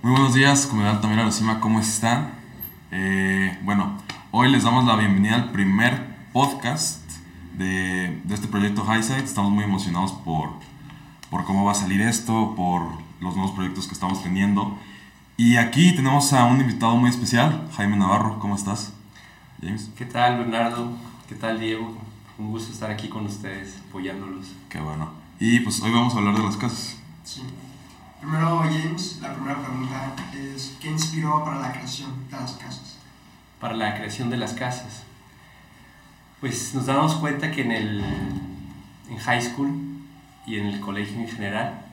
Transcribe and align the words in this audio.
Muy 0.00 0.12
buenos 0.12 0.32
días, 0.32 0.66
comunidad 0.66 1.00
Tamira 1.00 1.24
Lucima, 1.24 1.58
¿cómo 1.58 1.80
están? 1.80 2.30
Eh, 2.92 3.58
bueno, 3.64 3.98
hoy 4.30 4.48
les 4.48 4.62
damos 4.62 4.84
la 4.84 4.94
bienvenida 4.94 5.34
al 5.34 5.50
primer 5.50 6.06
podcast 6.32 7.02
de, 7.54 8.20
de 8.22 8.34
este 8.34 8.46
proyecto 8.46 8.84
Highside. 8.84 9.24
Estamos 9.24 9.50
muy 9.50 9.64
emocionados 9.64 10.12
por, 10.12 10.50
por 11.30 11.44
cómo 11.44 11.64
va 11.64 11.72
a 11.72 11.74
salir 11.74 12.00
esto, 12.00 12.54
por 12.54 12.82
los 13.20 13.34
nuevos 13.34 13.50
proyectos 13.56 13.88
que 13.88 13.94
estamos 13.94 14.22
teniendo. 14.22 14.78
Y 15.36 15.56
aquí 15.56 15.92
tenemos 15.96 16.32
a 16.32 16.44
un 16.44 16.60
invitado 16.60 16.94
muy 16.96 17.10
especial, 17.10 17.68
Jaime 17.76 17.96
Navarro, 17.96 18.38
¿cómo 18.38 18.54
estás? 18.54 18.92
James. 19.60 19.90
¿Qué 19.96 20.04
tal, 20.04 20.38
Bernardo? 20.38 20.92
¿Qué 21.28 21.34
tal, 21.34 21.58
Diego? 21.58 21.92
Un 22.38 22.52
gusto 22.52 22.72
estar 22.72 22.88
aquí 22.92 23.08
con 23.08 23.26
ustedes, 23.26 23.80
apoyándolos. 23.88 24.46
Qué 24.68 24.78
bueno. 24.78 25.10
Y 25.40 25.58
pues 25.58 25.82
hoy 25.82 25.90
vamos 25.90 26.14
a 26.14 26.18
hablar 26.18 26.36
de 26.36 26.44
las 26.44 26.56
casas. 26.56 26.96
Sí. 27.24 27.42
Primero, 28.20 28.58
James, 28.64 29.18
la 29.22 29.32
primera 29.32 29.62
pregunta 29.62 30.14
es, 30.34 30.76
¿qué 30.80 30.88
inspiró 30.88 31.44
para 31.44 31.60
la 31.60 31.72
creación 31.72 32.28
de 32.28 32.36
las 32.36 32.52
casas? 32.52 32.96
Para 33.60 33.74
la 33.74 33.94
creación 33.94 34.28
de 34.28 34.36
las 34.36 34.54
casas. 34.54 35.04
Pues 36.40 36.74
nos 36.74 36.86
damos 36.86 37.14
cuenta 37.16 37.50
que 37.50 37.62
en 37.62 37.72
el 37.72 38.04
en 39.10 39.16
high 39.18 39.40
school 39.40 39.70
y 40.46 40.58
en 40.58 40.66
el 40.66 40.80
colegio 40.80 41.18
en 41.18 41.28
general 41.28 41.86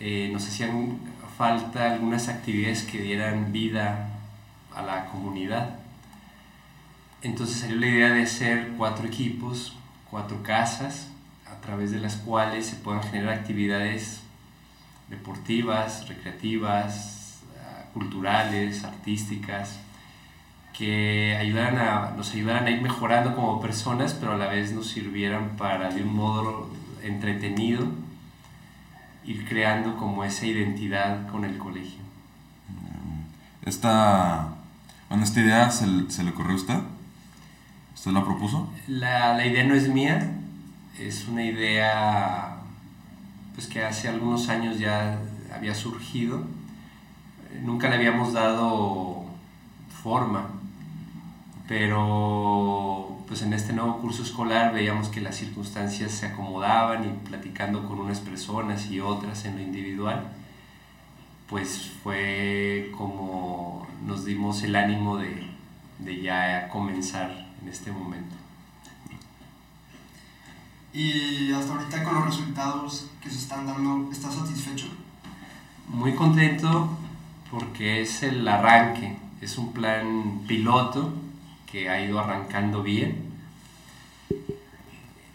eh, 0.00 0.30
nos 0.32 0.46
hacían 0.46 0.98
falta 1.36 1.92
algunas 1.92 2.28
actividades 2.28 2.84
que 2.84 3.00
dieran 3.00 3.52
vida 3.52 4.08
a 4.74 4.82
la 4.82 5.06
comunidad. 5.06 5.76
Entonces 7.22 7.58
salió 7.58 7.76
la 7.76 7.86
idea 7.86 8.12
de 8.12 8.22
hacer 8.22 8.72
cuatro 8.76 9.06
equipos, 9.06 9.76
cuatro 10.10 10.42
casas, 10.42 11.08
a 11.46 11.60
través 11.60 11.90
de 11.90 11.98
las 11.98 12.16
cuales 12.16 12.66
se 12.66 12.76
puedan 12.76 13.02
generar 13.02 13.34
actividades 13.34 14.20
deportivas, 15.08 16.08
recreativas, 16.08 17.42
ah, 17.58 17.84
culturales, 17.92 18.84
artísticas, 18.84 19.78
que 20.72 21.36
ayudaran 21.38 21.78
a, 21.78 22.10
nos 22.16 22.32
ayudaran 22.32 22.66
a 22.66 22.70
ir 22.70 22.82
mejorando 22.82 23.34
como 23.34 23.60
personas, 23.60 24.14
pero 24.14 24.32
a 24.32 24.36
la 24.36 24.48
vez 24.48 24.72
nos 24.72 24.88
sirvieran 24.88 25.56
para 25.56 25.90
de 25.90 26.02
un 26.02 26.14
modo 26.14 26.70
entretenido 27.02 27.86
ir 29.24 29.46
creando 29.46 29.96
como 29.96 30.24
esa 30.24 30.46
identidad 30.46 31.28
con 31.28 31.44
el 31.44 31.56
colegio. 31.58 32.00
Mm, 32.68 33.68
esta, 33.68 34.48
bueno, 35.08 35.24
esta 35.24 35.40
idea 35.40 35.70
se, 35.70 35.86
se 36.10 36.24
le 36.24 36.30
ocurrió 36.30 36.52
a 36.52 36.56
usted? 36.56 36.78
¿Usted 37.94 38.10
la 38.10 38.24
propuso? 38.24 38.70
La, 38.88 39.34
la 39.34 39.46
idea 39.46 39.64
no 39.64 39.74
es 39.74 39.88
mía, 39.88 40.32
es 40.98 41.26
una 41.28 41.44
idea 41.44 42.53
pues 43.54 43.66
que 43.66 43.84
hace 43.84 44.08
algunos 44.08 44.48
años 44.48 44.78
ya 44.78 45.18
había 45.54 45.74
surgido. 45.74 46.42
Nunca 47.62 47.88
le 47.88 47.96
habíamos 47.96 48.32
dado 48.32 49.24
forma, 50.02 50.48
pero 51.68 53.18
pues 53.26 53.42
en 53.42 53.52
este 53.52 53.72
nuevo 53.72 53.98
curso 53.98 54.22
escolar 54.22 54.74
veíamos 54.74 55.08
que 55.08 55.20
las 55.20 55.36
circunstancias 55.36 56.10
se 56.12 56.26
acomodaban 56.26 57.04
y 57.04 57.28
platicando 57.28 57.86
con 57.86 58.00
unas 58.00 58.20
personas 58.20 58.90
y 58.90 59.00
otras 59.00 59.44
en 59.44 59.56
lo 59.56 59.62
individual, 59.62 60.24
pues 61.48 61.92
fue 62.02 62.92
como 62.96 63.86
nos 64.04 64.24
dimos 64.24 64.62
el 64.62 64.76
ánimo 64.76 65.16
de, 65.16 65.46
de 66.00 66.20
ya 66.20 66.68
comenzar 66.68 67.46
en 67.62 67.68
este 67.68 67.90
momento. 67.92 68.43
Y 70.94 71.50
hasta 71.50 71.74
ahorita 71.74 72.04
con 72.04 72.14
los 72.14 72.26
resultados 72.26 73.06
que 73.20 73.28
se 73.28 73.38
están 73.38 73.66
dando, 73.66 74.12
¿estás 74.12 74.36
satisfecho? 74.36 74.86
Muy 75.88 76.14
contento 76.14 76.88
porque 77.50 78.00
es 78.00 78.22
el 78.22 78.46
arranque, 78.46 79.16
es 79.40 79.58
un 79.58 79.72
plan 79.72 80.42
piloto 80.46 81.12
que 81.70 81.90
ha 81.90 82.00
ido 82.00 82.20
arrancando 82.20 82.84
bien. 82.84 83.34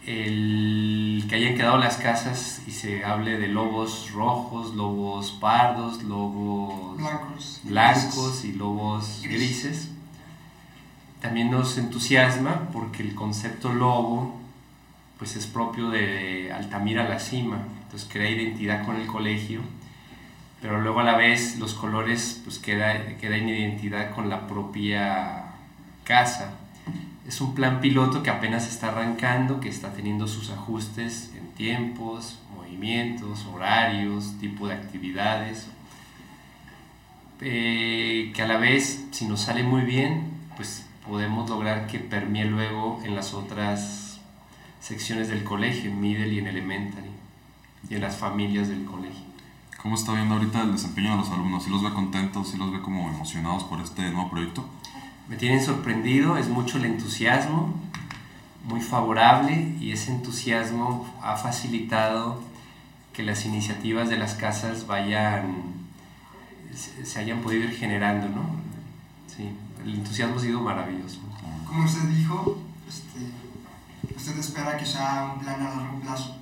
El 0.06 1.26
que 1.28 1.34
hayan 1.34 1.54
quedado 1.56 1.76
las 1.76 1.98
casas 1.98 2.62
y 2.66 2.70
se 2.70 3.04
hable 3.04 3.38
de 3.38 3.48
lobos 3.48 4.10
rojos, 4.12 4.74
lobos 4.74 5.30
pardos, 5.32 6.02
lobos 6.04 6.96
blancos, 6.96 7.60
blancos 7.64 8.44
y 8.46 8.54
lobos 8.54 9.20
grises. 9.22 9.90
También 11.20 11.50
nos 11.50 11.76
entusiasma 11.76 12.70
porque 12.72 13.02
el 13.02 13.14
concepto 13.14 13.74
lobo 13.74 14.39
pues 15.20 15.36
es 15.36 15.46
propio 15.46 15.90
de 15.90 16.50
Altamira 16.50 17.06
la 17.06 17.20
cima, 17.20 17.58
entonces 17.82 18.08
crea 18.10 18.30
identidad 18.30 18.86
con 18.86 18.96
el 18.96 19.06
colegio, 19.06 19.60
pero 20.62 20.80
luego 20.80 21.00
a 21.00 21.04
la 21.04 21.14
vez 21.18 21.58
los 21.58 21.74
colores 21.74 22.40
pues 22.42 22.58
queda, 22.58 23.18
queda 23.18 23.36
en 23.36 23.50
identidad 23.50 24.14
con 24.14 24.30
la 24.30 24.46
propia 24.46 25.52
casa. 26.04 26.54
Es 27.28 27.42
un 27.42 27.54
plan 27.54 27.82
piloto 27.82 28.22
que 28.22 28.30
apenas 28.30 28.66
está 28.66 28.88
arrancando, 28.88 29.60
que 29.60 29.68
está 29.68 29.92
teniendo 29.92 30.26
sus 30.26 30.48
ajustes 30.50 31.32
en 31.36 31.50
tiempos, 31.50 32.38
movimientos, 32.56 33.44
horarios, 33.44 34.38
tipo 34.40 34.68
de 34.68 34.74
actividades, 34.74 35.66
eh, 37.42 38.32
que 38.34 38.40
a 38.40 38.46
la 38.46 38.56
vez, 38.56 39.04
si 39.10 39.26
nos 39.26 39.42
sale 39.42 39.64
muy 39.64 39.82
bien, 39.82 40.30
pues 40.56 40.86
podemos 41.06 41.50
lograr 41.50 41.86
que 41.86 41.98
permee 41.98 42.46
luego 42.46 43.02
en 43.04 43.14
las 43.14 43.34
otras 43.34 44.09
secciones 44.80 45.28
del 45.28 45.44
colegio, 45.44 45.90
en 45.90 46.00
middle 46.00 46.28
y 46.28 46.38
en 46.38 46.46
elementary, 46.46 47.10
y 47.88 47.94
en 47.94 48.00
las 48.00 48.16
familias 48.16 48.68
del 48.68 48.84
colegio. 48.84 49.30
¿Cómo 49.82 49.94
está 49.94 50.12
viendo 50.12 50.34
ahorita 50.34 50.62
el 50.62 50.72
desempeño 50.72 51.12
de 51.12 51.16
los 51.16 51.30
alumnos? 51.30 51.64
¿Sí 51.64 51.70
los 51.70 51.82
ve 51.82 51.90
contentos? 51.90 52.48
¿Sí 52.48 52.58
los 52.58 52.70
ve 52.70 52.80
como 52.80 53.08
emocionados 53.08 53.64
por 53.64 53.80
este 53.80 54.02
nuevo 54.10 54.30
proyecto? 54.30 54.68
Me 55.28 55.36
tienen 55.36 55.62
sorprendido, 55.62 56.36
es 56.36 56.48
mucho 56.48 56.78
el 56.78 56.84
entusiasmo, 56.84 57.72
muy 58.64 58.80
favorable, 58.80 59.74
y 59.80 59.92
ese 59.92 60.12
entusiasmo 60.12 61.06
ha 61.22 61.36
facilitado 61.36 62.42
que 63.12 63.22
las 63.22 63.46
iniciativas 63.46 64.08
de 64.08 64.18
las 64.18 64.34
casas 64.34 64.86
vayan, 64.86 65.56
se 67.02 67.18
hayan 67.18 67.40
podido 67.40 67.64
ir 67.64 67.76
generando, 67.76 68.28
¿no? 68.28 68.50
Sí, 69.34 69.48
el 69.84 69.94
entusiasmo 69.94 70.36
ha 70.36 70.40
sido 70.40 70.60
maravilloso. 70.60 71.20
Como 71.66 71.84
usted 71.84 72.02
dijo, 72.08 72.58
este, 72.88 73.20
¿Usted 74.20 74.38
espera 74.38 74.76
que 74.76 74.84
sea 74.84 75.32
un 75.32 75.40
plan 75.40 75.62
a 75.62 75.74
largo 75.76 75.98
plazo? 76.00 76.36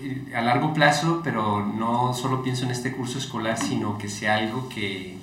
Eh, 0.00 0.34
a 0.34 0.40
largo 0.40 0.72
plazo, 0.72 1.20
pero 1.22 1.62
no 1.62 2.14
solo 2.14 2.42
pienso 2.42 2.64
en 2.64 2.70
este 2.70 2.96
curso 2.96 3.18
escolar, 3.18 3.58
sino 3.58 3.98
que 3.98 4.08
sea 4.08 4.36
algo 4.36 4.66
que, 4.70 5.18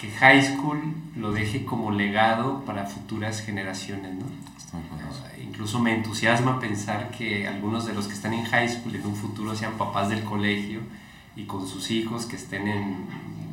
que 0.00 0.10
high 0.10 0.42
school 0.42 0.94
lo 1.16 1.32
deje 1.32 1.66
como 1.66 1.90
legado 1.90 2.64
para 2.64 2.86
futuras 2.86 3.42
generaciones, 3.42 4.14
¿no? 4.14 4.24
Incluso 5.38 5.80
me 5.80 5.94
entusiasma 5.96 6.58
pensar 6.58 7.10
que 7.10 7.46
algunos 7.46 7.84
de 7.84 7.92
los 7.92 8.08
que 8.08 8.14
están 8.14 8.32
en 8.32 8.46
high 8.46 8.70
school 8.70 8.94
en 8.94 9.04
un 9.04 9.16
futuro 9.16 9.54
sean 9.54 9.74
papás 9.74 10.08
del 10.08 10.24
colegio 10.24 10.80
y 11.36 11.44
con 11.44 11.68
sus 11.68 11.90
hijos 11.90 12.24
que 12.24 12.36
estén 12.36 12.68
en 12.68 13.06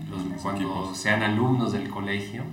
los, 0.10 0.42
cuando 0.42 0.96
sean 0.96 1.24
alumnos 1.24 1.74
del 1.74 1.90
colegio 1.90 2.46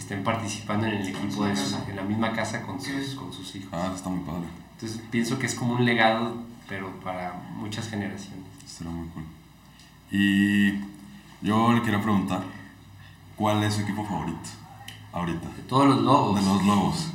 estén 0.00 0.24
participando 0.24 0.86
en 0.86 0.94
el 0.94 1.08
equipo 1.08 1.44
de 1.44 1.52
en 1.52 1.96
la 1.96 2.02
misma 2.02 2.32
casa 2.32 2.62
con 2.62 2.80
sus, 2.80 3.14
con 3.14 3.32
sus 3.32 3.54
hijos. 3.54 3.70
Ah, 3.72 3.92
está 3.94 4.08
muy 4.08 4.24
padre. 4.24 4.48
Entonces 4.72 5.00
pienso 5.10 5.38
que 5.38 5.46
es 5.46 5.54
como 5.54 5.74
un 5.74 5.84
legado, 5.84 6.36
pero 6.68 6.90
para 7.00 7.34
muchas 7.54 7.88
generaciones. 7.88 8.46
Será 8.66 8.90
muy 8.90 9.08
cool. 9.08 9.24
Y 10.10 10.80
yo 11.42 11.72
le 11.72 11.82
quería 11.82 12.00
preguntar, 12.00 12.42
¿cuál 13.36 13.62
es 13.62 13.74
su 13.74 13.82
equipo 13.82 14.04
favorito 14.04 14.48
ahorita? 15.12 15.48
De 15.48 15.62
todos 15.62 15.86
los 15.86 16.00
lobos. 16.00 16.40
De 16.40 16.50
los 16.50 16.64
lobos. 16.64 17.10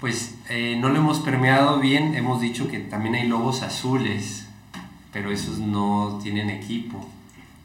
Pues 0.00 0.34
eh, 0.48 0.76
no 0.80 0.88
lo 0.88 0.96
hemos 0.96 1.20
permeado 1.20 1.80
bien, 1.80 2.14
hemos 2.14 2.40
dicho 2.40 2.68
que 2.68 2.78
también 2.80 3.14
hay 3.14 3.28
lobos 3.28 3.62
azules, 3.62 4.46
pero 5.12 5.30
esos 5.30 5.58
no 5.58 6.18
tienen 6.22 6.50
equipo. 6.50 7.06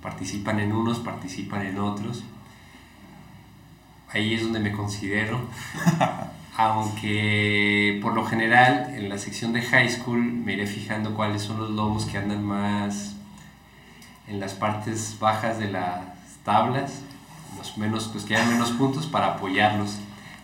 Participan 0.02 0.60
en 0.60 0.74
unos, 0.74 1.00
participan 1.00 1.66
en 1.66 1.80
otros 1.80 2.24
ahí 4.12 4.34
es 4.34 4.44
donde 4.44 4.60
me 4.60 4.72
considero. 4.72 5.40
Aunque 6.58 8.00
por 8.02 8.14
lo 8.14 8.26
general 8.26 8.94
en 8.94 9.08
la 9.08 9.18
sección 9.18 9.54
de 9.54 9.62
high 9.62 9.90
school 9.90 10.20
me 10.20 10.54
iré 10.54 10.68
fijando 10.68 11.16
cuáles 11.16 11.42
son 11.42 11.58
los 11.58 11.70
lobos 11.70 12.06
que 12.06 12.18
andan 12.18 12.44
más 12.44 13.16
en 14.28 14.40
las 14.40 14.54
partes 14.54 15.18
bajas 15.20 15.58
de 15.58 15.72
las 15.72 16.02
tablas, 16.44 17.02
los 17.58 17.78
menos, 17.78 18.10
pues 18.10 18.26
que 18.26 18.36
hayan 18.36 18.52
menos 18.52 18.72
puntos 18.72 19.08
para 19.08 19.36
apoyarlos. 19.36 20.00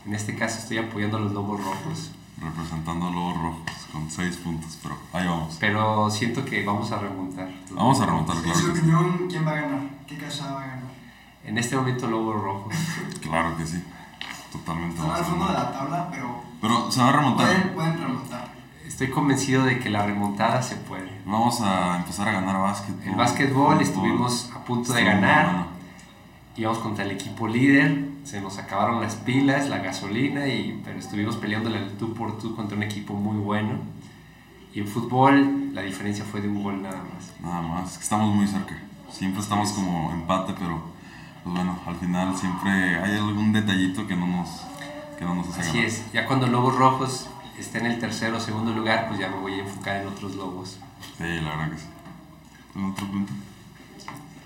En 0.06 0.14
este 0.14 0.36
caso 0.36 0.60
estoy 0.60 0.78
apoyando 0.78 1.18
a 1.18 1.20
los 1.20 1.34
lobos 1.34 1.64
rojos. 1.64 2.12
Representando 2.42 3.08
a 3.08 3.12
lobos 3.12 3.38
rojos 3.38 3.72
con 3.92 4.10
6 4.10 4.38
puntos, 4.38 4.78
pero 4.82 4.98
ahí 5.14 5.26
vamos. 5.28 5.58
Pero 5.60 6.10
siento 6.10 6.44
que 6.44 6.66
vamos 6.66 6.92
a 6.92 7.00
remontar. 7.00 7.50
Vamos 7.72 8.00
a 8.02 8.06
remontar, 8.06 8.36
claro. 8.38 8.60
En 8.60 8.66
su 8.66 8.72
opinión, 8.72 9.28
¿quién 9.30 9.46
va 9.46 9.52
a 9.52 9.62
ganar? 9.62 9.82
¿Qué 10.06 10.18
casa 10.18 10.54
va 10.54 10.64
a 10.64 10.68
ganar? 10.68 10.75
En 11.46 11.58
este 11.58 11.76
momento 11.76 12.08
Lobos 12.08 12.42
Rojos. 12.42 12.76
claro 13.22 13.56
que 13.58 13.66
sí. 13.66 13.84
Totalmente. 14.52 14.96
Están 14.96 15.12
al 15.12 15.26
fondo 15.26 15.48
de 15.48 15.54
la 15.54 15.72
tabla, 15.72 16.08
pero. 16.12 16.42
Pero 16.62 16.92
se 16.92 17.02
va 17.02 17.10
a 17.10 17.12
remontar. 17.12 17.48
Pueden, 17.48 17.70
pueden 17.76 18.00
remontar. 18.00 18.54
estoy 18.88 19.10
convencido 19.10 19.64
de 19.66 19.80
que 19.80 19.90
la 19.90 20.06
remontada 20.06 20.62
se 20.62 20.76
puede. 20.76 21.10
Vamos 21.26 21.62
a 21.62 21.98
empezar 21.98 22.30
a 22.30 22.32
ganar 22.32 22.58
básquetbol. 22.60 23.04
El 23.04 23.16
básquetbol 23.16 23.82
estuvimos 23.82 24.52
a 24.56 24.64
punto 24.64 24.94
de 24.94 25.04
ganar. 25.04 25.46
bueno. 25.46 25.76
Íbamos 26.58 26.80
contra 26.80 27.04
el 27.04 27.12
equipo 27.12 27.50
líder, 27.50 28.08
se 28.24 28.40
nos 28.40 28.58
acabaron 28.58 29.02
las 29.02 29.16
pilas, 29.16 29.68
la 29.68 29.80
gasolina, 29.80 30.48
y, 30.48 30.82
pero 30.86 30.98
estuvimos 30.98 31.36
peleándole 31.36 31.80
al 31.80 31.92
tú 31.98 32.14
por 32.14 32.40
tú 32.40 32.56
contra 32.56 32.78
un 32.78 32.84
equipo 32.84 33.14
muy 33.14 33.36
bueno. 33.36 33.74
Y 34.74 34.80
en 34.80 34.88
fútbol 34.88 35.74
la 35.74 35.82
diferencia 35.82 36.24
fue 36.24 36.40
de 36.40 36.48
un 36.48 36.64
gol 36.64 36.82
nada 36.82 37.04
más. 37.14 37.34
Nada 37.42 37.62
más, 37.62 37.98
estamos 38.02 38.34
muy 38.34 38.48
cerca. 38.48 38.74
Siempre 39.12 39.42
estamos 39.42 39.70
Así 39.70 39.80
es. 39.82 39.86
como 39.86 40.12
empate, 40.14 40.54
pero 40.58 40.82
pues 41.46 41.56
bueno, 41.56 41.78
al 41.86 41.96
final 41.98 42.36
siempre 42.36 42.72
hay 42.98 43.18
algún 43.18 43.54
detallito 43.54 44.08
que 44.08 44.16
no 44.16 44.26
nos, 44.26 44.64
que 45.20 45.24
no 45.24 45.36
nos 45.36 45.48
hace 45.50 45.62
Así 45.62 45.70
ganar. 45.74 45.86
es, 45.86 46.12
ya 46.12 46.26
cuando 46.26 46.48
Lobos 46.48 46.76
Rojos 46.76 47.28
esté 47.60 47.78
en 47.78 47.86
el 47.86 48.00
tercero 48.00 48.38
o 48.38 48.40
segundo 48.40 48.74
lugar, 48.74 49.08
pues 49.08 49.20
ya 49.20 49.30
me 49.30 49.38
voy 49.38 49.54
a 49.54 49.58
enfocar 49.60 50.02
en 50.02 50.08
otros 50.08 50.34
Lobos. 50.36 50.80
Sí, 51.20 51.24
la 51.24 51.50
verdad 51.56 51.70
que 51.72 51.78
sí. 51.78 51.86
¿Algún 52.74 52.92
otro 52.94 53.06
punto? 53.06 53.32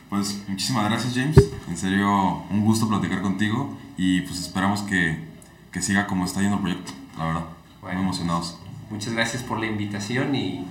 Pues 0.09 0.43
muchísimas 0.49 0.89
gracias 0.89 1.13
James, 1.15 1.37
en 1.69 1.77
serio 1.77 2.43
un 2.49 2.65
gusto 2.65 2.89
platicar 2.89 3.21
contigo 3.21 3.77
y 3.95 4.19
pues 4.21 4.37
esperamos 4.39 4.81
que, 4.81 5.23
que 5.71 5.81
siga 5.81 6.05
como 6.05 6.25
está 6.25 6.41
yendo 6.41 6.57
el 6.57 6.61
proyecto, 6.63 6.91
la 7.17 7.25
verdad. 7.27 7.43
Bueno, 7.79 7.95
muy 7.99 8.03
emocionados. 8.07 8.57
Muchas 8.89 9.13
gracias 9.13 9.41
por 9.41 9.57
la 9.59 9.67
invitación 9.67 10.35
y, 10.35 10.65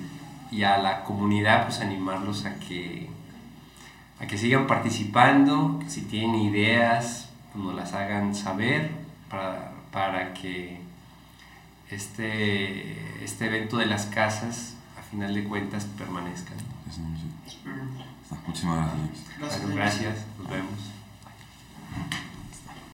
y 0.50 0.64
a 0.64 0.76
la 0.76 1.04
comunidad 1.04 1.64
pues 1.64 1.80
animarlos 1.80 2.44
a 2.44 2.56
que, 2.58 3.08
a 4.20 4.26
que 4.26 4.36
sigan 4.36 4.66
participando, 4.66 5.78
que 5.80 5.90
si 5.90 6.02
tienen 6.02 6.34
ideas 6.36 7.28
pues, 7.52 7.64
nos 7.64 7.74
las 7.74 7.92
hagan 7.92 8.34
saber 8.34 8.90
para, 9.30 9.72
para 9.92 10.34
que 10.34 10.80
este, 11.90 13.24
este 13.24 13.46
evento 13.46 13.78
de 13.78 13.86
las 13.86 14.06
casas 14.06 14.74
a 14.98 15.02
final 15.02 15.34
de 15.34 15.44
cuentas 15.44 15.84
permanezcan. 15.84 16.58
Sí. 16.90 17.00
Muchísimas 18.46 18.90
gracias 19.38 19.70
gracias, 19.70 20.16
nos 20.38 20.50
vemos. 20.50 20.97